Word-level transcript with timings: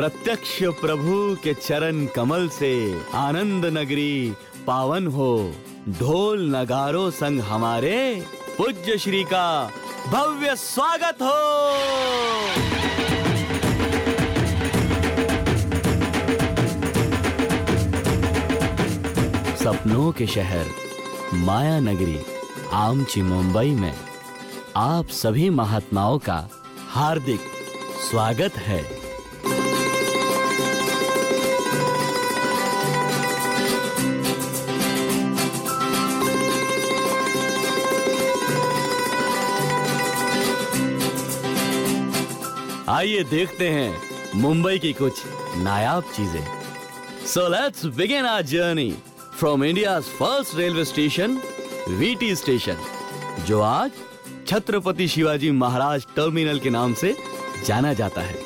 प्रत्यक्ष 0.00 0.62
प्रभु 0.62 1.36
के 1.42 1.54
चरण 1.54 2.06
कमल 2.06 2.48
से 2.48 3.00
आनंद 3.14 3.64
नगरी 3.64 4.32
पावन 4.66 5.06
हो। 5.06 5.54
ढोल 5.88 6.56
नगारों 6.56 7.10
संग 7.10 7.40
हमारे 7.40 8.26
पूज्य 8.58 8.98
श्री 8.98 9.24
का 9.24 9.70
भव्य 10.06 10.56
स्वागत 10.56 11.18
हो। 11.22 11.34
सपनों 19.56 20.12
के 20.12 20.26
शहर, 20.26 20.66
माया 21.34 21.80
नगरी, 21.80 22.20
आमची 22.72 23.22
मुंबई 23.22 23.70
में 23.70 23.94
आप 24.76 25.08
सभी 25.08 25.50
महात्माओं 25.50 26.18
का 26.18 26.48
हार्दिक 26.88 27.40
स्वागत 28.10 28.52
है। 28.56 28.99
आइए 42.90 43.22
देखते 43.30 43.68
हैं 43.70 44.40
मुंबई 44.40 44.78
की 44.78 44.92
कुछ 44.92 45.22
नायाब 45.56 46.04
चीज़ें। 46.14 47.26
So 47.26 47.46
let's 47.48 47.84
begin 47.96 48.26
our 48.26 48.42
journey 48.42 48.90
from 49.38 49.64
India 49.64 49.98
first 50.00 50.56
railway 50.58 50.84
station 50.84 51.36
VT 51.98 52.34
station 52.36 52.76
जो 53.48 53.60
आज 53.62 53.90
छत्रपति 54.46 55.06
शिवाजी 55.08 55.50
महाराज 55.58 56.06
टर्मिनल 56.16 56.58
के 56.58 56.70
नाम 56.70 56.94
से 56.94 57.14
जाना 57.66 57.92
जाता 58.00 58.20
है। 58.20 58.38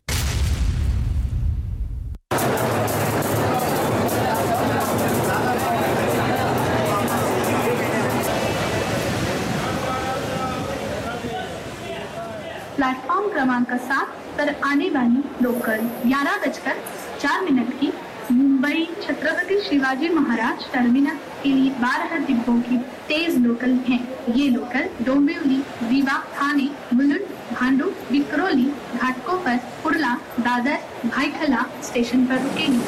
प्लेटफॉर्म 12.76 13.32
क्रमांक 13.32 13.72
सात 13.82 14.20
पर 14.36 14.54
आने 14.64 14.88
वाली 14.90 15.22
लोकल 15.42 15.80
ग्यारह 16.06 16.36
बजकर 16.46 16.82
चार 17.20 17.40
मिनट 17.44 17.78
की 17.80 17.92
मुंबई 18.32 18.86
छत्रपति 19.02 19.58
शिवाजी 19.60 20.08
महाराज 20.08 20.64
टर्मिनल 20.72 21.16
के 21.42 21.48
लिए 21.48 21.70
बारह 21.80 22.16
डिब्बों 22.26 22.54
की 22.68 22.76
तेज 23.08 23.36
लोकल 23.46 23.72
हैं। 23.88 24.00
ये 24.36 24.48
लोकल 24.50 24.88
डोंबिवली 25.04 25.58
रीवा 25.88 26.16
थाने, 26.36 26.68
मुलुंड, 26.94 27.26
भांडू 27.52 27.90
विक्रोली 28.10 28.64
घाटकोपर 28.96 29.56
कुर्ला, 29.82 30.14
दादर, 30.40 30.78
भाईखला 31.06 31.64
स्टेशन 31.84 32.24
पर 32.26 32.42
रुकेगी 32.42 32.80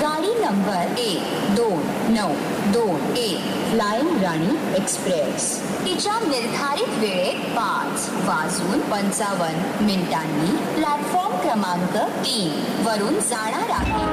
गाडी 0.00 0.34
नंबर 0.44 0.98
एक, 1.00 1.54
दो, 1.56 1.68
नौ, 2.14 2.28
दो, 2.72 2.86
एक 3.18 3.52
फ्लाइंग 3.70 4.22
राणी 4.22 4.56
एक्सप्रेस 4.76 5.52
तिच्या 5.84 6.18
निर्धारित 6.20 6.98
वेळेत 7.00 7.44
पाच 7.56 8.08
वाजून 8.26 8.80
पंचावन्न 8.90 9.84
मिनिटांनी 9.84 10.56
प्लॅटफॉर्म 10.74 11.36
क्रमांक 11.42 11.96
तीन 12.24 12.84
वरून 12.86 13.18
जाणार 13.20 13.70
आहे. 13.78 14.08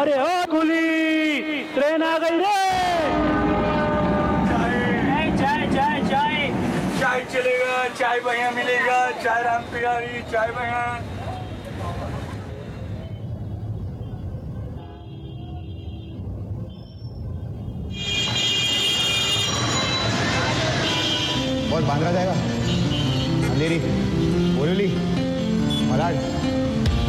अरे 0.00 0.12
ओ 0.20 0.44
कुली 0.50 1.40
ट्रेन 1.74 2.02
आ 2.02 2.16
गई 2.18 2.38
रे! 2.38 2.56
चाय 4.48 5.30
चाय 5.38 5.66
चाय 5.74 6.50
चाय 7.00 7.24
चलेगा 7.32 7.86
चाय 7.98 8.20
बढ़िया 8.20 8.50
मिलेगा 8.50 9.00
चाय 9.24 9.42
राम 9.42 9.62
पिरारी 9.72 10.20
चाय 10.32 10.50
बढ़िया। 10.50 11.07
बांद्रा 21.87 22.11
जाएगा 22.11 22.33
अंधेरी 23.51 23.77
बोरीवली 24.57 24.87
मलाड 25.91 26.15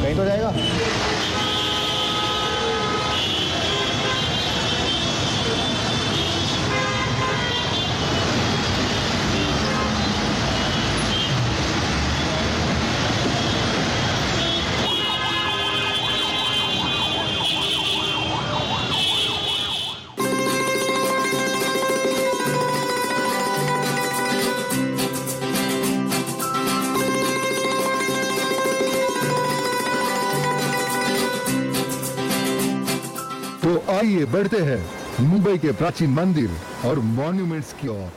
कहीं 0.02 0.14
तो 0.16 0.24
जाएगा 0.24 0.97
बढ़ते 34.38 34.58
हैं 34.64 34.82
मुंबई 35.28 35.58
के 35.58 35.72
प्राचीन 35.72 36.10
मंदिर 36.10 36.50
और 36.88 36.98
मॉन्यूमेंट्स 36.98 37.72
की 37.80 37.88
ओर 37.88 38.10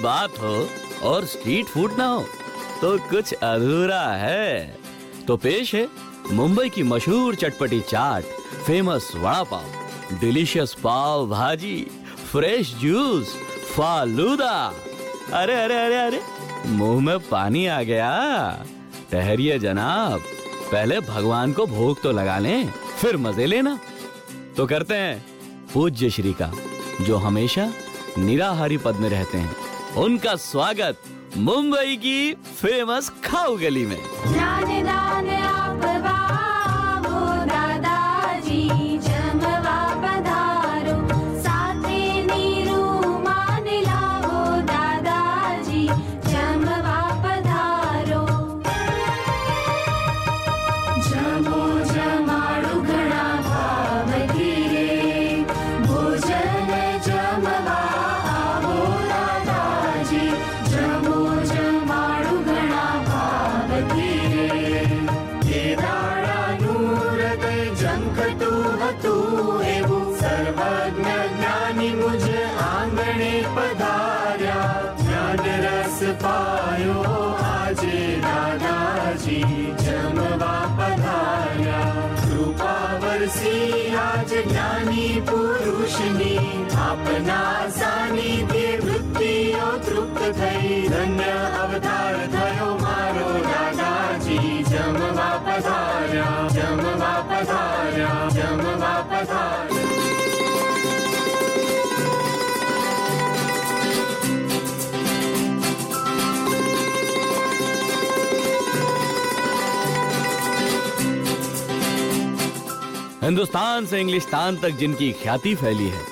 बात 0.00 0.38
हो 0.38 0.68
और 1.02 1.24
स्ट्रीट 1.26 1.66
फ़ूड 1.66 1.96
ना 1.98 2.06
हो 2.06 2.24
तो 2.80 2.96
कुछ 3.10 3.32
अधूरा 3.34 4.02
है। 4.16 4.78
तो 5.26 5.36
पेश 5.36 5.74
है 5.74 5.86
मुंबई 6.32 6.68
की 6.68 6.82
मशहूर 6.82 7.34
चटपटी 7.34 7.80
chaat 7.80 8.24
famous 8.66 9.10
vada 9.16 9.42
pav 9.44 10.18
delicious 10.20 10.74
pav 10.74 11.26
bhaji 11.28 11.76
fresh 12.30 12.74
juice 12.74 13.34
falooda. 13.74 14.54
अरे 15.32 15.54
अरे 15.54 15.76
अरे 15.76 15.96
अरे, 15.96 16.20
मुँह 16.66 17.00
में 17.00 17.18
पानी 17.20 17.66
आ 17.66 17.82
गया। 17.82 18.64
ठहरिए 19.12 19.58
जनाब, 19.58 20.20
पहले 20.72 21.00
भगवान 21.00 21.52
को 21.52 21.66
भोग 21.66 22.02
तो 22.02 22.12
लगा 22.12 22.38
लें, 22.38 22.72
फिर 22.98 23.16
मज़े 23.16 23.46
लेना। 23.46 23.78
तो 24.56 24.66
करते 24.66 24.94
हैं 24.94 25.24
पूज्य 25.74 26.10
श्री 26.10 26.32
का, 26.32 26.50
जो 27.00 27.16
हमेशा 27.16 27.72
निराहारी 28.18 28.76
पद 28.76 28.96
में 28.96 29.08
रहते 29.08 29.38
हैं। 29.38 29.56
उनका 30.03 30.35
स्वागत 30.49 31.01
मुंबई 31.37 31.95
की 32.03 32.33
फेमस 32.61 33.09
खाऊ 33.25 33.55
गली 33.57 33.85
में 33.85 33.99
ज्ञान 75.30 75.60
रस 75.62 75.98
पायो 76.02 77.02
आज 77.44 77.84
दादाजी 78.24 79.42
जमवा 79.82 80.56
पधारा। 80.78 81.82
कृपा 82.20 82.74
वर्षीयाज 82.96 84.30
ज्ञानी 84.48 85.08
पुरुषनि 85.30 86.36
अपना 86.72 87.68
सिवृत्ति 87.70 89.34
तृप्त 89.86 90.22
थई। 90.40 90.88
धन्य 90.88 91.30
अवधार 91.62 92.39
हिंदुस्तान 113.22 113.86
से 113.86 114.00
इंग्लिस्तान 114.00 114.56
तक 114.56 114.70
जिनकी 114.70 115.10
ख्याति 115.12 115.54
फैली 115.54 115.86
है, 115.86 116.04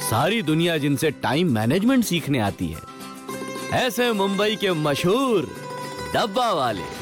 सारी 0.00 0.40
दुनिया 0.42 0.76
जिनसे 0.78 1.10
टाइम 1.22 1.52
मैनेजमेंट 1.54 2.04
सीखने 2.04 2.38
आती 2.38 2.68
है, 2.68 2.80
ऐसे 3.76 4.10
मुंबई 4.12 4.56
के 4.56 4.72
मशहूर 4.72 5.48
डब्बा 6.14 6.50
वाले। 6.52 6.99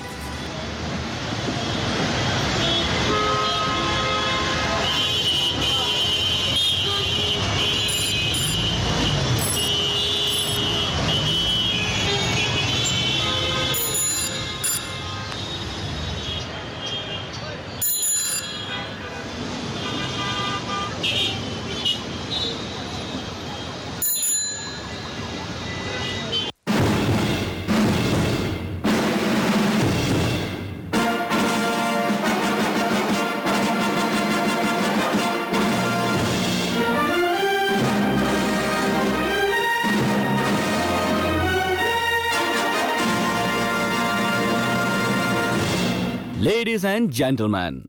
लेडीज़ 46.58 46.86
एंड 46.86 47.10
जेंटलमैन 47.10 47.88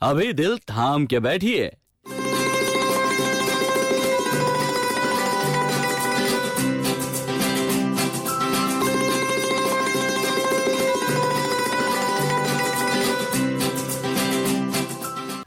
अभी 0.00 0.32
दिल 0.32 0.58
थाम 0.58 1.06
के 1.06 1.18
बैठिए। 1.20 1.76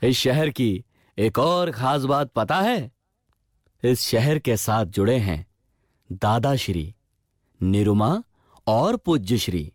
इस 0.03 0.17
शहर 0.17 0.49
की 0.49 0.85
एक 1.17 1.39
और 1.39 1.71
खास 1.71 2.03
बात 2.03 2.31
पता 2.31 2.59
है? 2.61 2.91
इस 3.83 4.01
शहर 4.01 4.39
के 4.39 4.57
साथ 4.57 4.85
जुड़े 4.85 5.17
हैं 5.17 5.45
दादा 6.11 6.55
श्री, 6.55 6.95
निरुमा 7.61 8.23
और 8.67 8.97
पूज्य 8.97 9.37
श्री। 9.37 9.71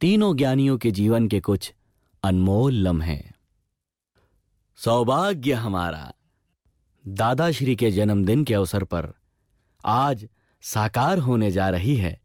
तीनों 0.00 0.36
ज्ञानियों 0.36 0.78
के 0.78 0.90
जीवन 0.90 1.28
के 1.28 1.40
कुछ 1.40 1.72
अनमोल 2.22 2.74
लम्हे। 2.74 3.24
सौभाग्य 4.76 5.52
हमारा, 5.52 6.12
दादाश्री 7.08 7.76
के 7.76 7.90
जन्मदिन 7.90 8.44
के 8.44 8.54
अवसर 8.54 8.84
पर 8.84 9.12
आज 9.84 10.28
साकार 10.62 11.18
होने 11.18 11.50
जा 11.50 11.68
रही 11.68 11.96
है 11.96 12.20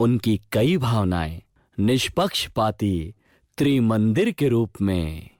उनकी 0.00 0.40
कई 0.52 0.76
भावनाएँ 0.76 1.42
निष्पक्षपाती 1.78 3.14
त्रिमंदिर 3.58 4.30
के 4.30 4.48
रूप 4.48 4.72
में। 4.82 5.35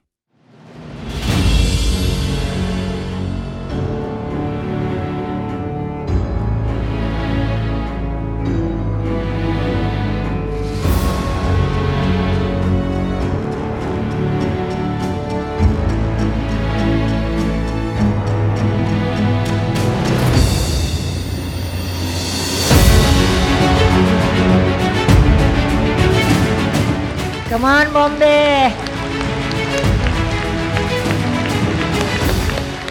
Come 27.57 27.69
on, 27.69 27.89
Bombay. 27.91 28.69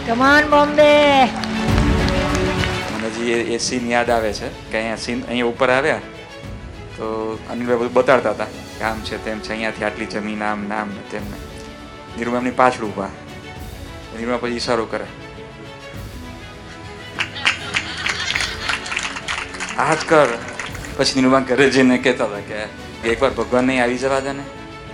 Come 0.07 0.23
on, 0.27 0.45
Bombay. 0.51 1.31
મને 2.95 3.11
જે 3.17 3.37
એ 3.55 3.59
સીન 3.59 3.87
યાદ 3.91 4.11
આવે 4.11 4.33
છે 4.33 4.49
કે 4.71 4.79
અહીંયા 4.79 4.97
સીન 4.97 5.23
અહીંયા 5.29 5.51
ઉપર 5.51 5.71
આવ્યા 5.71 6.01
તો 6.97 7.11
અનિલભાઈ 7.51 7.79
બધું 7.79 7.95
બતાડતા 7.99 8.33
હતા 8.33 8.49
કે 8.79 8.85
આમ 8.89 9.05
છે 9.11 9.19
તેમ 9.19 9.39
છે 9.41 9.53
અહીંયાથી 9.53 9.87
આટલી 9.91 10.11
જમીન 10.17 10.43
આમ 10.43 10.67
નામ 10.73 10.89
ને 10.97 11.07
તેમને 11.11 11.39
નિરૂમા 12.17 12.53
પાછળ 12.57 12.89
ઊભા. 12.89 13.13
નિરૂમા 14.19 14.43
પછી 14.43 14.59
ઈશારો 14.59 14.87
કરે. 14.87 15.07
આ 19.79 19.95
કર. 20.11 20.29
પછી 20.99 21.17
નિરૂમા 21.23 21.45
ઘરે 21.55 21.71
જઈને 21.71 21.99
કહેતા 21.99 22.31
હતા 22.35 22.45
કે 22.51 22.69
એકવાર 23.11 23.33
ભગવાન 23.41 23.67
નહીં 23.67 23.83
આવી 23.87 24.05
જવા 24.05 24.21
દે 24.21 24.33
ને. 24.33 24.45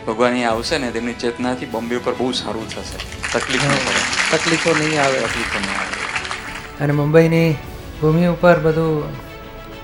ભગવાન 0.07 0.33
અહીંયા 0.33 0.51
આવશે 0.51 0.79
ને 0.79 0.91
તેમની 0.91 1.13
ચેતનાથી 1.13 1.67
બોમ્બે 1.67 1.97
ઉપર 1.97 2.13
બહુ 2.13 2.33
સારું 2.33 2.69
થશે. 2.69 2.99
તકલીફ 3.33 3.65
નહીં 3.65 3.85
પડે. 3.87 4.37
તકલીફો 4.37 4.71
નહીં 4.79 5.03
આવે. 5.03 5.19
તકલીફો 5.19 5.59
નહીં 5.59 5.81
આવે. 5.81 6.85
અને 6.85 6.93
મુંબઈની 6.93 7.57
ભૂમિ 8.01 8.27
ઉપર 8.27 8.59
બધું 8.59 9.17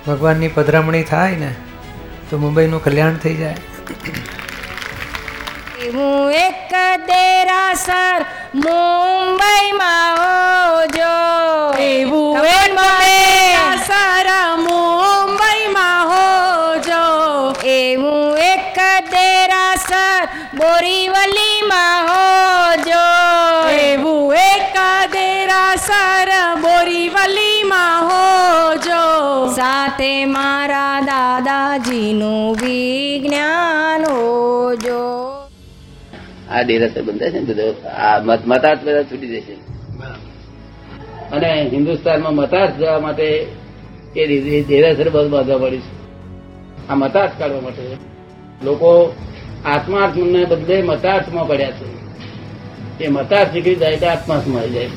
ભગવાનની 0.07 0.49
પધરામણી 0.49 1.03
થાય 1.03 1.37
ને 1.37 1.55
તો 2.31 2.39
મુંબઈનું 2.39 2.85
કલ્યાણ 2.85 3.17
થઈ 3.17 3.35
જાય. 3.35 3.57
હું 5.95 6.33
એક 6.33 6.73
દેરાસર 7.07 8.25
મુંબઈમાં 8.55 10.17
હોજો. 10.19 11.15
એવું 11.83 12.45
એક 12.45 12.75
બોરીવલીમાં 20.57 22.07
હોજો. 22.07 23.05
એવું 23.69 24.35
એકાદેરા 24.35 25.75
સર 25.77 26.31
બોરીવલીમાં 26.61 28.05
હોજો. 28.05 29.05
સાથે 29.55 30.25
મારા 30.25 31.01
દાદાજીનું 31.01 32.55
વિજ્ઞાન 32.55 34.05
હોજો. 34.05 35.29
આ 36.51 36.63
ડેરાસર 36.63 37.03
બંધાય 37.03 37.31
છે 37.31 37.39
ને 37.39 37.45
બધો? 37.45 37.89
આ 37.89 38.21
મત 38.23 38.39
મતાર્થ 38.47 38.81
બધા 38.85 39.03
છૂટી 39.03 39.27
જશે. 39.27 39.53
અને 41.33 41.71
હિન્દુસ્તાનમાં 41.73 42.35
મતાર્થ 42.35 42.77
જવા 42.77 42.99
માટે 42.99 43.47
એ 44.17 44.27
રીતે 44.27 44.65
ડેરાસર 44.69 45.11
બધું 45.11 45.31
બાંધવા 45.31 45.59
પડી 45.59 45.79
છે. 45.79 45.99
આ 46.89 46.95
મતાર્થ 46.95 47.33
કાઢવા 47.39 47.61
માટે 47.61 47.83
લોકો 48.63 49.15
આત્માર્થને 49.69 50.45
બદલે 50.45 50.83
મતાર્થમાં 50.83 51.49
પડ્યા 51.49 51.71
છે. 51.71 53.05
એ 53.05 53.09
મતાર્થ 53.09 53.55
નીકળી 53.55 53.75
જાય 53.75 53.97
તો 53.97 54.07
આત્માર્થમાં 54.07 54.61
આવી 54.61 54.71
જાય. 54.71 54.89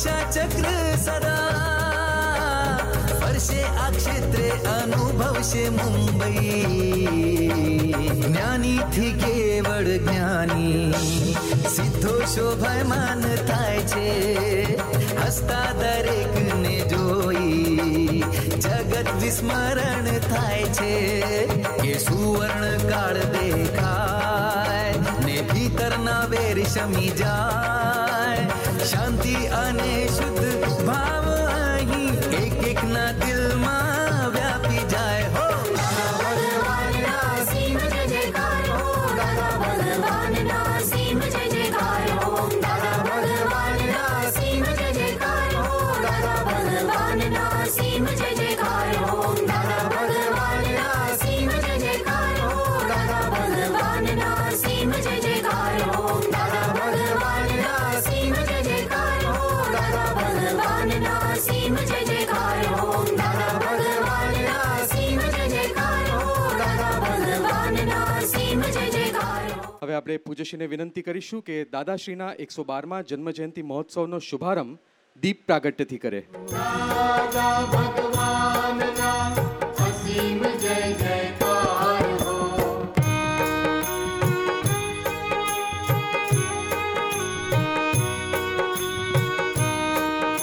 રક્ષા 0.00 0.28
ચક્ર 0.34 0.66
સદા 0.98 2.76
ફરશે 3.12 3.64
આ 3.78 3.88
ક્ષેત્રે 3.90 4.46
અનુભવશે 4.70 5.64
મુંબઈ 5.70 6.62
જ્ઞાનીથી 8.20 9.10
કેવળ 9.18 9.90
જ્ઞાની 9.98 10.86
સીધો 11.74 12.14
શોભાયમાન 12.26 13.26
થાય 13.42 13.82
છે 13.90 14.06
હસતા 15.18 15.68
દરેકને 15.74 16.74
જોઈ 16.86 18.24
જગત 18.58 19.06
વિસ્મરણ 19.18 20.08
થાય 20.28 20.72
છે 20.72 20.94
કે 21.76 21.92
સુવર્ણ 22.00 22.88
કાળ 22.88 23.20
દેખાય 23.28 24.96
ને 25.20 25.36
ભીતરના 25.46 26.24
વેર 26.28 26.66
શમી 26.68 27.12
જાય 27.22 28.19
શાંતિ 28.84 29.34
અને 29.54 29.90
શુદ્ધ 30.08 30.84
ભાવ 30.86 31.19
આપણે 70.00 70.16
પૂજ્યશ્રીને 70.26 70.66
વિનંતી 70.72 71.02
કરીશું 71.06 71.40
કે 71.46 71.56
દાદાશ્રીના 71.72 72.28
એકસો 72.44 72.62
બારમાં 72.68 73.08
જન્મજયંતિ 73.08 73.62
મહોત્સવનો 73.70 74.18
શુભારંભ 74.28 74.76
દીપ 75.22 75.38
પ્રાગટ્યથી 75.48 76.00
કરે. 76.04 76.20
દાદા 76.52 77.58
ભગવાનના 77.72 79.24
અસીમ 79.86 80.40
જય 80.64 80.78
જયકાર 81.02 82.06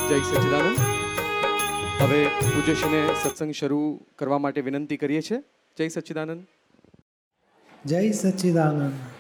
જય 0.10 0.20
સચ્ચિદાનંદ 0.28 0.80
હવે 2.04 2.22
પૂજ્યશ્રીને 2.44 3.02
સત્સંગ 3.24 3.54
શરૂ 3.62 3.84
કરવા 4.22 4.42
માટે 4.46 4.62
વિનંતી 4.70 5.02
કરીએ 5.04 5.26
છીએ. 5.30 5.44
જય 5.78 5.92
સચ્ચિદાનંદ 5.98 6.42
જય 7.86 8.00
સચ્ચિદાનંદ 8.22 9.17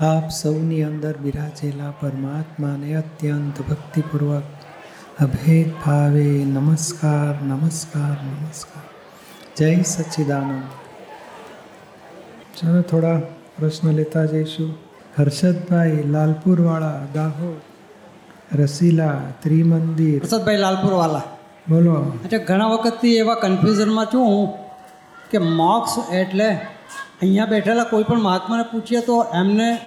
આપ 0.00 0.28
સૌની 0.28 0.82
અંદર 0.82 1.16
બિરાજેલા 1.16 1.90
પરમાત્માને 1.90 2.94
અત્યંત 2.94 3.60
ભક્તિપૂર્વક 3.70 4.42
અભેદ 5.20 5.70
ભાવે 5.86 6.44
નમસ્કાર 6.44 7.44
નમસ્કાર 7.44 8.24
નમસ્કાર. 8.24 8.82
જય 9.56 9.82
સચ્ચિદાનંદ. 9.82 10.62
ચાલો 12.56 12.82
થોડા 12.82 13.20
પ્રશ્ન 13.58 13.90
લેતા 13.90 14.24
જઈશું. 14.24 14.74
હર્ષદભાઈ 15.18 16.02
લાલપુરવાળા 16.06 17.00
દાહોદ 17.14 18.58
રસીલા 18.60 19.20
ત્રિમંદિર. 19.42 20.20
હર્ષદભાઈ 20.22 20.56
લાલપુરવાલા 20.56 21.22
બોલો. 21.68 22.12
એટલે 22.24 22.38
ઘણા 22.38 22.66
વખતથી 22.66 23.16
એવા 23.16 23.34
કન્ફ્યુઝનમાં 23.34 24.06
છું 24.06 24.26
હું 24.26 24.54
કે 25.30 25.38
મોક્ષ 25.38 26.12
એટલે 26.12 26.75
અહીંયા 27.22 27.46
બેઠેલા 27.46 27.84
કોઈ 27.84 28.02
પણ 28.02 28.20
મહાત્માને 28.20 28.62
પૂછીએ 28.62 29.00
તો 29.00 29.26
એમને 29.34 29.78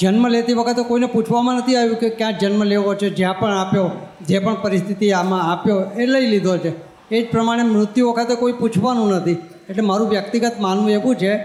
જન્મ 0.00 0.28
લેતી 0.28 0.52
વખતે 0.52 0.82
કોઈને 0.82 1.06
પૂછવામાં 1.06 1.54
નથી 1.54 1.76
આવ્યું 1.76 1.96
કે 1.96 2.08
ક્યાં 2.08 2.38
જન્મ 2.38 2.64
લેવો 2.64 2.94
છે, 2.94 3.10
જ્યાં 3.10 3.38
પણ 3.38 3.52
આપ્યો, 3.52 3.90
જે 4.26 4.38
પણ 4.38 4.54
પરિસ્થિતિ 4.54 5.12
આમાં 5.12 5.52
આપ્યો, 5.52 5.78
એ 5.80 6.06
લઈ 6.06 6.26
લીધો 6.26 6.58
છે. 6.58 6.72
એ 7.14 7.22
જ 7.22 7.30
પ્રમાણે 7.30 7.62
મૃત્યુ 7.62 8.10
વખતે 8.10 8.34
કોઈ 8.34 8.52
પૂછવાનું 8.52 9.08
નથી. 9.08 9.32
એટલે 9.68 9.82
મારું 9.82 10.08
વ્યક્તિગત 10.08 10.52
માનવું 10.60 10.90
એવું 10.90 11.16
છે 11.16 11.36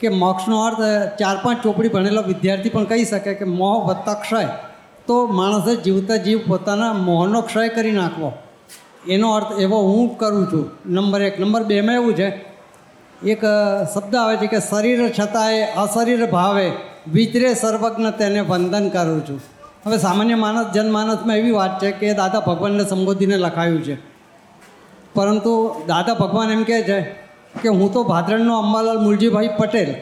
કે 0.00 0.08
મોક્ષનો 0.08 0.60
અર્થ 0.60 0.80
ચાર 1.18 1.36
પાંચ 1.42 1.62
ચોપડી 1.62 1.88
ભણેલો 1.88 2.22
વિદ્યાર્થી 2.22 2.68
પણ 2.68 2.84
કહી 2.84 3.04
શકે 3.04 3.34
કે 3.34 3.44
મોહ 3.44 3.84
વધતા 3.84 4.14
ક્ષય. 4.14 4.48
તો 5.06 5.26
માણસે 5.26 5.76
જીવતા 5.76 6.16
જીવ 6.16 6.38
પોતાના 6.46 6.92
મોહનો 6.92 7.40
ક્ષય 7.40 7.68
કરી 7.68 7.90
નાખવો. 7.90 8.32
એનો 9.08 9.32
અર્થ 9.32 9.60
એવો 9.60 9.80
હું 9.80 10.18
કરું 10.18 10.46
છું. 10.52 10.70
નંબર 10.86 11.22
એક. 11.22 11.40
નંબર 11.40 11.62
બેમાં 11.62 11.94
એવું 11.94 12.14
છે 12.14 12.53
એક 13.22 13.40
શબ્દ 13.94 14.16
આવે 14.16 14.36
છે 14.36 14.46
કે 14.46 14.60
શરીર 14.60 15.12
છતાંય 15.20 15.62
અશરીર 15.62 16.26
ભાવે. 16.26 16.72
વિચરે 17.12 17.54
સર્વજ્ઞ 17.54 18.10
તેને 18.10 18.40
વંદન 18.40 18.88
કરું 18.88 19.28
છું. 19.28 19.40
હવે 19.86 19.98
સામાન્ય 19.98 20.34
માનસ 20.34 20.66
જનમાનસમાં 20.74 21.36
એવી 21.36 21.50
વાત 21.50 21.82
છે 21.82 21.90
કે 21.90 22.14
દાદા 22.14 22.40
ભગવાનને 22.40 22.84
સંબોધીને 22.84 23.36
લખાયું 23.36 23.84
છે. 23.84 23.96
પરંતુ 25.14 25.82
દાદા 25.86 26.14
ભગવાન 26.14 26.50
એમ 26.50 26.62
કહે 26.62 26.82
છે 26.82 27.00
કે 27.62 27.68
હું 27.68 27.92
તો 27.92 28.04
ભાદરણનો 28.04 28.58
અંબાલાલ 28.58 28.98
મુલજીભાઈ 28.98 29.48
પટેલ. 29.58 29.94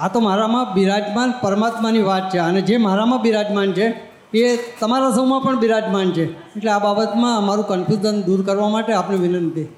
આ 0.00 0.08
તો 0.08 0.20
મારામાં 0.20 0.74
બિરાજમાન 0.74 1.34
પરમાત્માની 1.42 2.02
વાત 2.02 2.34
છે. 2.34 2.38
અને 2.38 2.60
જે 2.60 2.76
મારામાં 2.76 3.22
બિરાજમાન 3.22 3.72
છે, 3.72 3.86
એ 4.34 4.56
તમારા 4.80 5.10
સૌમાં 5.10 5.42
પણ 5.42 5.58
બિરાજમાન 5.58 6.10
છે. 6.10 6.32
એટલે 6.32 6.70
આ 6.70 6.78
બાબતમાં 6.78 7.36
અમારું 7.36 7.66
કન્ફ્યુઝન 7.66 8.22
દૂર 8.22 8.44
કરવા 8.44 8.68
માટે 8.68 8.92
આપણે 8.92 9.16
વિનંતી. 9.16 9.68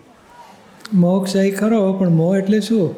મોક્ષ 0.95 1.37
એ 1.37 1.50
ખરો, 1.50 1.92
પણ 1.92 2.09
મોહ 2.09 2.37
એટલે 2.37 2.61
શું? 2.61 2.95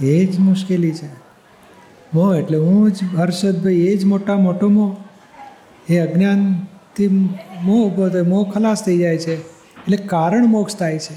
એ 0.00 0.26
જ 0.26 0.38
મુશ્કેલી 0.38 0.92
છે. 0.92 1.06
મોહ 2.14 2.36
એટલે 2.36 2.58
હું 2.58 2.90
જ, 2.92 3.04
હર્ષદભાઈ, 3.16 3.74
એ 3.74 3.96
જ 3.96 4.04
મોટા 4.04 4.36
મોટો 4.36 4.68
મોહ. 4.68 4.96
એ 5.92 5.98
અજ્ઞાનથી 5.98 7.08
મોહ 7.62 7.88
ઊભો 7.88 8.08
થાય, 8.08 8.22
મોહ 8.22 8.50
ખલાસ 8.50 8.84
થઈ 8.84 8.98
જાય 8.98 9.18
છે. 9.18 9.40
એટલે 9.40 9.96
કારણ 9.96 10.46
મોક્ષ 10.46 10.76
થાય 10.76 10.98
છે. 10.98 11.16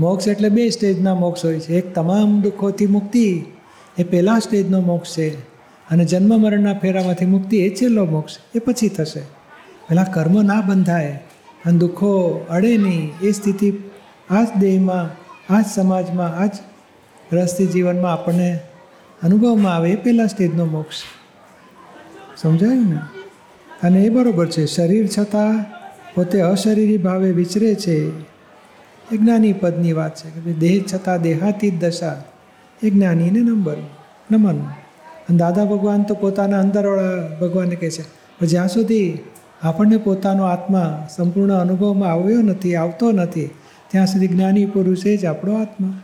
મોક્ષ 0.00 0.28
એટલે 0.28 0.48
બે 0.48 0.70
સ્ટેજના 0.70 1.14
મોક્ષ 1.14 1.44
હોય 1.44 1.60
છે. 1.60 1.74
એક 1.74 1.94
તમામ 1.94 2.40
દુઃખોથી 2.40 2.86
મુક્તિ, 2.86 3.44
એ 3.98 4.04
પહેલા 4.04 4.38
સ્ટેજનો 4.38 4.80
મોક્ષ 4.80 5.16
છે. 5.16 5.38
અને 5.90 6.04
જન્મ 6.04 6.40
મરણના 6.40 6.74
ફેરામાંથી 6.74 7.26
મુક્તિ 7.26 7.56
એ 7.56 7.74
છેલ્લો 7.74 8.04
મોક્ષ, 8.04 8.36
એ 8.54 8.58
પછી 8.58 8.88
થશે. 8.88 9.20
પહેલાં 9.88 10.12
કર્મ 10.12 10.42
ના 10.42 10.60
બંધાય. 10.60 11.24
અને 11.66 11.78
દુઃખો 11.78 12.46
અડે 12.50 12.76
નહીં. 12.76 13.12
એ 13.22 13.32
સ્થિતિ 13.32 13.72
આ 14.30 14.44
જ 14.44 14.46
દેહમાં 14.60 15.20
આ 15.54 15.60
જ 15.60 15.64
સમાજમાં 15.74 16.36
આ 16.36 16.46
જ 16.46 16.50
રસથી 17.32 17.66
જીવનમાં 17.66 18.12
આપણને 18.12 18.58
અનુભવમાં 19.22 19.74
આવે. 19.74 19.90
એ 19.90 19.96
પહેલાં 19.96 20.28
સ્ટેજનો 20.28 20.64
મોક્ષ. 20.64 20.96
સમજાયું 22.36 22.90
ને? 22.90 22.98
અને 23.82 24.02
એ 24.02 24.08
બરાબર 24.08 24.46
છે. 24.46 24.66
શરીર 24.66 25.08
છતાં 25.18 25.64
પોતે 26.14 26.40
અશરીરી 26.40 26.96
ભાવે 26.96 27.32
વિચરે 27.32 27.74
છે. 27.74 28.10
એ 29.12 29.16
જ્ઞાની 29.16 29.52
પદની 29.52 29.92
વાત 29.92 30.16
છે 30.16 30.30
કે 30.30 30.52
દેહ 30.52 30.84
છતાં 30.94 31.22
દેહાતીત 31.22 31.74
દશા. 31.74 32.22
એ 32.82 32.90
જ્ઞાનીને 32.90 33.40
નંબર, 33.40 33.76
નમન. 34.30 34.58
અને 35.28 35.38
દાદા 35.38 35.64
ભગવાન 35.64 36.02
તો 36.02 36.14
પોતાના 36.14 36.60
અંદરવાળા 36.60 37.36
ભગવાનને 37.40 37.76
કહે 37.76 37.90
છે 37.90 38.20
જ્યાં 38.46 38.68
સુધી 38.68 39.18
આપણને 39.62 39.96
પોતાનો 39.96 40.44
આત્મા 40.44 41.08
સંપૂર્ણ 41.16 41.54
અનુભવમાં 41.54 42.12
આવ્યો 42.12 42.42
નથી 42.42 42.76
આવતો 42.76 43.12
નથી. 43.12 43.50
ત્યાં 43.88 44.06
સુધી 44.06 44.28
જ્ઞાની 44.28 44.66
પુરુષ 44.66 45.04
જ 45.20 45.24
આપણો 45.24 45.60
આત્મા. 45.60 46.00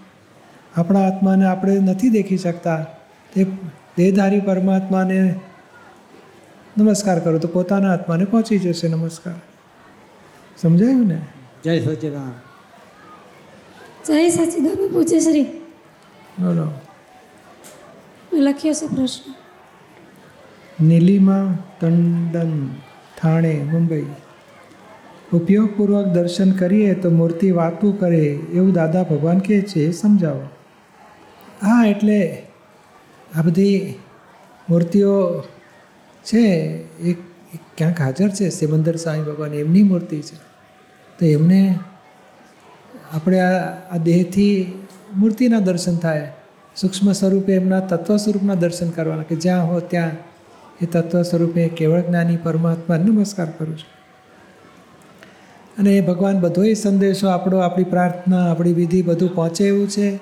આપણા 0.77 1.01
આત્માને 1.01 1.45
આપણે 1.47 1.81
નથી 1.81 2.09
દેખી 2.09 2.39
શકતા. 2.39 2.87
તે 3.35 3.47
દેહધારી 3.97 4.41
પરમાત્માને 4.41 5.35
નમસ્કાર 6.79 7.19
કરો 7.21 7.39
તો 7.39 7.49
પોતાના 7.49 7.93
આત્માને 7.93 8.25
પહોંચી 8.25 8.59
જશે. 8.59 8.89
નમસ્કાર. 8.89 9.35
સમજાયું 10.57 11.07
ને? 11.07 11.21
જય 11.65 11.85
સચિદાન 11.85 12.33
જય 14.07 14.29
સચિદાન 14.29 14.89
પૂછે 14.89 15.21
શ્રી. 15.21 15.43
બોલો. 16.41 16.71
લખ્યો 18.33 18.73
છે 18.73 18.87
પ્રશ્ન. 18.87 19.35
નીલિમા 20.85 21.59
ટંડન. 21.81 22.69
થાણે 23.23 23.63
મુંબઈ. 23.73 24.07
ઉપયોગપૂર્વક 25.33 26.07
દર્શન 26.07 26.51
કરીએ 26.51 26.95
તો 26.95 27.11
મૂર્તિ 27.11 27.51
વાતું 27.51 28.01
કરે 28.01 28.25
એવું 28.53 28.73
દાદા 28.73 29.03
ભગવાન 29.03 29.39
કહે 29.39 29.61
છે 29.61 29.81
એ 29.81 29.93
સમજાવો. 29.93 30.43
હા, 31.63 31.87
એટલે 31.87 32.47
આ 33.37 33.43
બધી 33.43 33.95
મૂર્તિઓ 34.71 35.41
છે 36.25 36.39
એક 37.01 37.17
ક્યાંક 37.79 38.01
હાજર 38.01 38.29
છે? 38.29 38.49
સિમંદર 38.49 38.97
સાંઈ 38.97 39.21
ભગવાન 39.21 39.55
એમની 39.55 39.83
મૂર્તિ 39.83 40.21
છે. 40.23 40.37
તો 41.19 41.27
એમને 41.27 41.79
આપણે 43.13 43.41
આ 43.91 43.97
દેહથી 43.97 44.79
મૂર્તિના 45.17 45.61
દર્શન 45.61 45.97
થાય. 45.97 46.33
સૂક્ષ્મ 46.77 47.13
સ્વરૂપે 47.13 47.53
એમના 47.53 47.81
તત્વ 47.81 48.17
સ્વરૂપના 48.17 48.55
દર્શન 48.55 48.91
કરવાના 48.91 49.23
કે 49.23 49.37
જ્યાં 49.37 49.69
હો 49.69 49.81
ત્યાં 49.81 50.11
એ 50.83 50.87
તત્વ 50.87 51.23
સ્વરૂપે 51.23 51.69
કેવળ 51.69 52.01
જ્ઞાની 52.01 52.37
પરમાત્મા 52.37 52.97
નમસ્કાર 52.97 53.47
કરું 53.59 53.79
છું. 53.79 53.97
અને 55.79 55.97
એ 55.97 56.01
ભગવાન 56.01 56.41
બધોય 56.41 56.75
સંદેશો 56.75 57.29
આપણો 57.29 57.59
આપણી 57.59 57.85
પ્રાર્થના 57.85 58.51
આપણી 58.51 58.73
વિધિ 58.73 59.03
બધું 59.03 59.35
પહોંચે 59.35 59.65
એવું 59.65 59.89
છે 59.89 60.21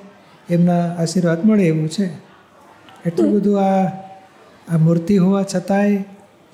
એમના 0.50 0.94
આશીર્વાદ 0.98 1.46
મળે 1.46 1.64
એવું 1.64 1.88
છે. 1.88 2.14
એટલું 3.06 3.32
બધું 3.32 3.60
આ 3.60 3.86
આ 4.74 4.78
મૂર્તિ 4.78 5.16
હોવા 5.16 5.42
છતાંય 5.42 5.96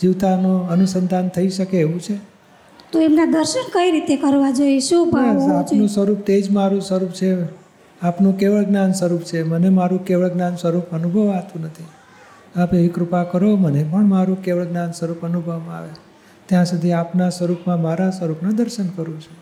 જીવતાનું 0.00 0.70
અનુસંધાન 0.70 1.28
થઈ 1.28 1.48
શકે 1.48 1.78
એવું 1.78 2.00
છે. 2.00 2.16
તો 2.92 3.00
એમના 3.00 3.24
દર્શન 3.24 3.70
કઈ 3.72 3.90
રીતે 3.90 4.16
કરવા 4.16 4.50
જોઈએ? 4.50 4.80
શું 4.80 5.12
આપનું 5.58 5.88
સ્વરૂપ 5.88 6.20
તે 6.20 6.42
જ 6.42 6.50
મારું 6.50 6.80
સ્વરૂપ 6.80 7.08
છે. 7.08 7.36
આપનું 8.02 8.38
કેવળ 8.38 8.62
જ્ઞાન 8.62 8.92
સ્વરૂપ 8.92 9.20
છે. 9.20 9.42
મને 9.42 9.68
મારું 9.68 10.04
કેવળ 10.04 10.28
જ્ઞાન 10.28 10.56
સ્વરૂપ 10.56 10.94
અનુભવાતું 10.94 11.62
નથી. 11.62 11.84
આપ 12.56 12.74
એવી 12.74 12.88
કૃપા 12.88 13.24
કરો 13.24 13.56
મને 13.56 13.84
પણ 13.90 14.04
મારું 14.04 14.42
કેવળ 14.42 14.64
જ્ઞાન 14.64 14.92
સ્વરૂપ 14.92 15.24
અનુભવમાં 15.24 15.76
આવે. 15.76 15.88
ત્યાં 16.46 16.64
સુધી 16.64 16.92
આપના 16.92 17.30
સ્વરૂપમાં 17.30 17.82
મારા 17.82 18.10
સ્વરૂપના 18.10 18.50
દર્શન 18.50 18.88
કરું 18.88 19.20
છું. 19.20 19.36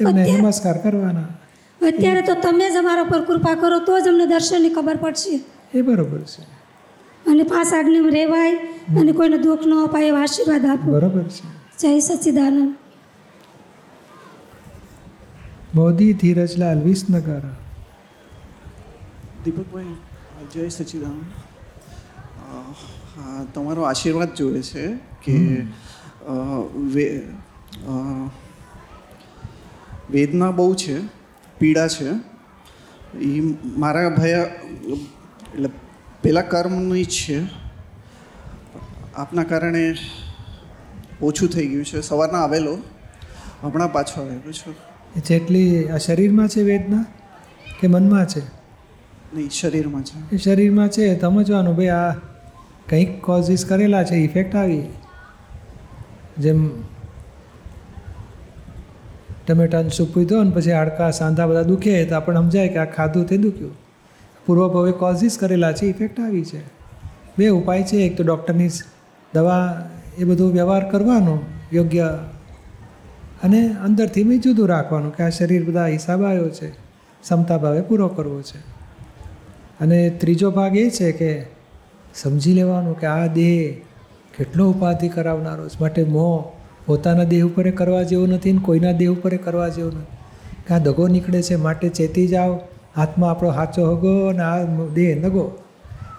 એમને 0.00 0.38
નમસ્કાર 0.38 0.78
કરવાના. 0.78 1.22
અત્યારે 1.86 2.22
તો 2.22 2.34
તમે 2.34 2.70
જ 2.70 2.76
અમારા 2.76 3.04
પર 3.04 3.24
કૃપા 3.24 3.54
કરો 3.54 3.78
તો 3.78 4.00
જ 4.00 4.08
અમને 4.08 4.26
દર્શનની 4.26 4.70
ખબર 4.70 4.96
પડશે. 4.96 5.44
એ 5.74 5.82
બરોબર 5.82 6.18
છે. 6.18 6.42
અને 7.30 7.42
પાસ 7.42 7.74
આજ્ઞામાં 7.74 8.12
રહેવાય 8.12 8.56
અને 9.00 9.12
કોઈને 9.12 9.38
દુઃખ 9.38 9.60
ન 9.66 9.74
અપાય 9.74 10.06
એવા 10.06 10.22
આશીર્વાદ 10.22 10.66
આપો. 10.66 10.92
બરોબર 10.92 11.22
છે. 11.22 11.78
જય 11.78 12.00
સચ્ચિદાનંદ 12.00 12.74
મોદી 15.74 16.12
ધીરજલાલ 16.12 16.80
વિસનગર. 16.80 17.40
દીપકભાઈ 19.44 19.84
જય 20.52 20.68
સચિદાનંદ. 20.68 21.22
અ, 21.22 21.49
હા 23.16 23.44
તમારો 23.54 23.82
આશીર્વાદ 23.82 24.34
જોઈએ 24.34 24.62
છે 24.62 24.86
કે 25.24 25.36
વે 26.94 27.22
વેદના 30.10 30.50
બહુ 30.50 30.74
છે 30.74 31.00
પીડા 31.58 31.88
છે. 31.88 32.10
એ 33.18 33.40
મારા 33.78 34.08
ભયા 34.08 34.42
એટલે 35.54 35.68
પેલા 36.22 36.42
કર્મની 36.42 37.04
જ 37.04 37.08
છે. 37.08 37.38
આપના 39.14 39.42
કારણે 39.42 39.94
ઓછું 41.22 41.48
થઈ 41.48 41.66
ગયું 41.66 41.84
છે. 41.84 42.00
સવારના 42.00 42.38
આવેલો 42.38 42.78
હમણાં 43.62 43.92
પાછો 43.92 44.20
આવેલો 44.20 44.52
છું. 44.52 44.74
જેટલી 45.26 45.88
આ 45.88 45.98
શરીરમાં 45.98 46.48
છે 46.48 46.62
વેદના 46.62 47.04
કે 47.80 47.86
મનમાં 47.86 48.26
છે? 48.26 48.42
નહીં 49.34 49.50
શરીરમાં 49.50 50.02
છે. 50.02 50.34
એ 50.34 50.36
શરીરમાં 50.36 50.88
છે. 50.88 51.20
સમજવાનું 51.20 51.76
ભાઈ 51.76 51.88
આ 51.88 52.10
કંઈક 52.90 53.22
કોઝિસ 53.22 53.64
કરેલા 53.64 54.04
છે 54.04 54.14
ઇફેક્ટ 54.14 54.56
આવી. 54.56 54.82
જેમ 56.38 56.70
ટમેટાનું 59.46 59.90
સૂપ 59.90 60.14
પીધો 60.14 60.42
ને 60.42 60.50
પછી 60.50 60.72
હાડકા 60.72 61.10
સાંધા 61.10 61.46
બધા 61.46 61.62
દુખે, 61.62 62.04
તો 62.04 62.14
આપણને 62.14 62.40
સમજાય 62.40 62.68
કે 62.68 62.78
આ 62.78 62.84
ખાધું 62.84 63.26
તે 63.26 63.36
દુખ્યું. 63.36 63.74
પૂર્વભાવે 64.46 64.92
કોઝિસ 64.92 65.38
કરેલા 65.38 65.72
છે 65.72 65.86
ઇફેક્ટ 65.86 66.20
આવી 66.20 66.44
છે. 66.44 66.60
બે 67.38 67.48
ઉપાય 67.48 67.82
છે, 67.82 67.96
એક 67.96 68.16
તો 68.16 68.22
ડૉક્ટરની 68.22 68.70
દવા 69.34 69.86
એ 70.18 70.24
બધું 70.24 70.52
વ્યવહાર 70.52 70.90
કરવાનો, 70.90 71.38
યોગ્ય 71.72 72.08
અને 73.42 73.60
અંદરથી 73.84 74.24
મેં 74.24 74.40
જુદું 74.40 74.68
રાખવાનું 74.68 75.16
કે 75.16 75.22
આ 75.22 75.30
શરીર 75.30 75.64
બધા 75.64 75.86
હિસાબ 75.86 76.24
આવ્યો 76.24 76.48
છે, 76.48 76.70
ક્ષમતા 77.22 77.58
ભાવે 77.58 77.80
પૂરો 77.80 78.08
કરવો 78.08 78.42
છે. 78.42 78.58
અને 79.80 80.10
ત્રીજો 80.10 80.50
ભાગ 80.50 80.76
એ 80.76 80.90
છે 80.90 81.12
કે 81.12 81.59
સમજી 82.14 82.52
લેવાનું 82.52 83.00
કે 83.00 83.06
આ 83.06 83.26
દેહ 83.26 83.74
કેટલો 84.38 84.70
ઉપાધિ 84.70 85.08
કરાવનારો 85.08 85.68
છે. 85.68 85.76
માટે 85.80 86.04
મોહ 86.04 86.44
પોતાના 86.86 87.24
દેહ 87.24 87.44
ઉપર 87.44 87.70
કરવા 87.70 88.02
જેવો 88.02 88.26
નથી 88.26 88.52
ને 88.52 88.58
કોઈના 88.58 88.92
દેહ 88.92 89.10
ઉપર 89.10 89.36
કરવા 89.36 89.68
જેવો 89.68 89.88
નથી. 89.88 90.16
કે 90.68 90.74
આ 90.74 90.78
દગો 90.78 91.08
નીકળે 91.08 91.42
છે, 91.42 91.56
માટે 91.56 91.88
ચેતી 91.88 92.28
જાઓ. 92.28 92.60
હાથમાં 92.96 93.30
આપણો 93.30 93.50
હાચો 93.50 93.92
હગો 93.92 94.26
અને 94.26 94.42
આ 94.42 94.64
દેહ 94.94 95.16
નગો. 95.16 95.62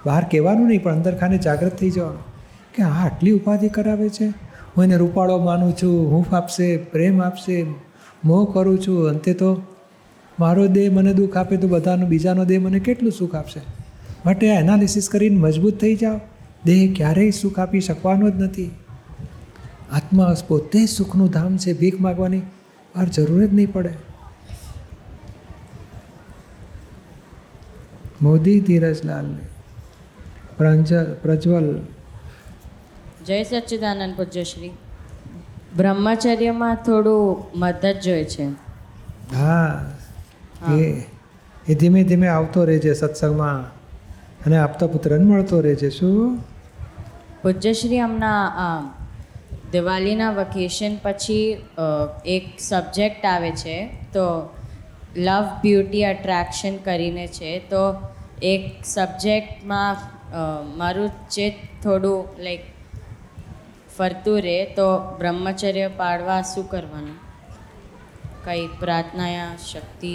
બહાર 0.06 0.23
કહેવાનું 0.32 0.67
નહીં, 0.67 0.84
પણ 0.84 0.95
અંદર 0.95 1.15
ખાને 1.15 1.38
જાગૃત 1.38 1.71
થઈ 1.71 1.89
જવાનું. 1.89 2.19
કે 2.75 2.84
આ 2.84 3.06
આટલી 3.06 3.32
ઉપાધિ 3.32 3.69
કરાવે 3.69 4.10
છે? 4.10 4.27
હું 4.77 4.84
એને 4.84 4.95
રૂપાળો 4.95 5.38
માનું 5.38 5.73
છું, 5.73 6.12
હૂંફ 6.12 6.34
આપશે, 6.34 6.77
પ્રેમ 6.77 7.21
આપશે 7.21 7.65
મોહ 8.25 8.54
કરું 8.54 8.80
છું. 8.80 9.08
અંતે 9.08 9.34
તો 9.34 9.62
મારો 10.39 10.67
દેહ 10.67 10.91
મને 10.91 11.13
દુઃખ 11.13 11.38
આપે 11.38 11.58
તો 11.58 11.67
બધાનો, 11.67 12.06
બીજાનો 12.06 12.45
દેહ 12.45 12.62
મને 12.62 12.80
કેટલું 12.80 13.12
સુખ 13.12 13.36
આપશે? 13.36 13.80
માટે 14.25 14.55
આ 14.55 14.60
એનાલિસિસ 14.60 15.10
કરીને 15.10 15.38
મજબૂત 15.38 15.79
થઈ 15.79 15.95
જાઓ. 15.95 16.19
દેહ 16.65 16.93
ક્યારેય 16.95 17.31
સુખ 17.31 17.60
આપી 17.60 17.81
શકવાનો 17.81 18.29
જ 18.29 18.36
નથી. 18.36 18.71
આત્મા 19.91 20.36
પોતે 20.47 20.86
જ 20.86 20.89
સુખનું 20.89 21.29
ધામ 21.29 21.57
છે 21.57 21.73
ભીખ 21.73 22.01
માગવાની. 22.01 22.39
વાર 22.95 23.05
જરૂર 23.05 23.45
જ 23.45 23.53
નહીં 23.53 23.73
પડે. 23.73 23.93
મોદી 28.21 28.60
ધીરજલાલને 28.60 29.38
પ્રાંજલ 30.57 31.15
પ્રજ્વલ. 31.21 31.81
જય 33.25 33.43
સચ્ચિદાનંદ 33.43 34.15
પૂજ્યશ્રી. 34.15 34.71
બ્રહ્મચર્યમાં 35.77 36.75
થોડું 36.75 37.43
મદદ 37.55 37.99
જોઈએ 38.03 38.23
છે. 38.23 38.45
હા. 39.36 39.91
એ 40.71 41.01
એ 41.67 41.75
ધીમે 41.75 42.03
ધીમે 42.03 42.27
આવતો 42.27 42.65
રહેજે 42.65 42.93
સત્સંગમાં. 42.93 43.80
અને 44.45 44.58
આપતા 44.58 44.88
પુત્રને 44.88 45.25
મળતો 45.25 45.62
રહેજે 45.62 45.89
શું? 45.89 46.39
પૂજ્યશ્રી 47.41 47.99
હમણાં 47.99 48.82
દિવાળીના 49.73 50.32
વેકેશન 50.32 50.93
પછી 51.04 51.45
એક 52.27 52.45
સબ્જેક્ટ 52.60 53.23
આવે 53.25 53.51
છે 53.51 53.77
તો 54.13 54.25
લવ 55.17 55.45
બ્યુટી 55.62 56.04
અટ્રેક્શન 56.06 56.75
કરીને 56.77 57.25
છે. 57.27 57.51
તો 57.71 57.84
એક 58.43 58.63
સબ્જેક્ટમાં 58.86 59.95
મારું 60.77 61.10
ચિત્ત 61.30 61.58
થોડું 61.84 62.21
લાઈક 62.43 62.63
ફરતું 63.97 64.39
રહે 64.41 64.60
તો 64.77 64.88
બ્રહ્મચર્ય 65.19 65.88
પાડવા 65.97 66.41
શું 66.41 66.65
કરવાનું? 66.69 67.17
કઈ 68.45 68.63
પ્રાર્થના 68.80 69.47
શક્તિ 69.71 70.13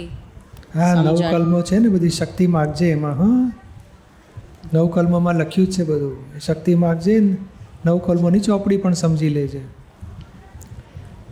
હા. 0.75 0.93
નવકલ્મો 1.03 1.59
છે 1.61 1.79
ને 1.79 1.89
બધી 1.89 2.09
શક્તિ 2.09 2.45
માગજે 2.47 2.87
એમાં 2.91 3.15
હા. 3.15 3.45
નવકલ્મોમાં 4.73 5.35
લખ્યું 5.35 5.67
જ 5.67 5.71
છે 5.71 5.83
બધું. 5.83 6.39
શક્તિ 6.39 6.75
માગજે 6.75 7.19
ને 7.19 7.37
નવકલ્મોની 7.85 8.39
ચોપડી 8.39 8.77
પણ 8.77 8.93
સમજી 8.93 9.29
લેજે. 9.29 9.61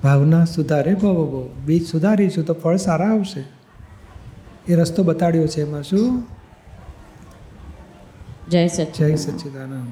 ભાવના 0.04 0.46
સુધારે 0.46 0.94
ભવો 0.94 1.26
બહુ 1.26 1.50
બીજ 1.66 1.88
સુધારીશું 1.88 2.46
તો 2.46 2.54
ફળ 2.54 2.76
સારા 2.76 3.06
આવશે. 3.06 3.44
એ 4.68 4.76
રસ્તો 4.76 5.04
બતાડ્યો 5.04 5.48
છે 5.48 5.62
એમાં 5.62 5.84
શું? 5.84 6.24
જય 8.50 8.68
સચ 8.68 8.98
જય 8.98 9.16
સચ્ચિદાનંદ 9.16 9.92